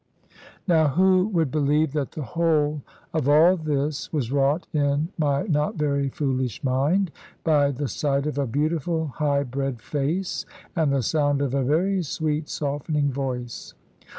[0.67, 2.81] Now who would believe that the whole
[3.13, 7.11] of all this was wrought in my not very foolish mind,
[7.43, 10.43] by the sight of a beautiful high bred face,
[10.75, 13.75] and the sound of a very sweet softening voice?